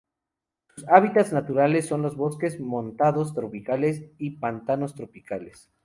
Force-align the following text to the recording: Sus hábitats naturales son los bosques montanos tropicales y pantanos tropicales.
Sus 0.73 0.87
hábitats 0.89 1.31
naturales 1.31 1.85
son 1.85 2.01
los 2.01 2.15
bosques 2.17 2.59
montanos 2.59 3.35
tropicales 3.35 4.09
y 4.17 4.39
pantanos 4.39 4.95
tropicales. 4.95 5.69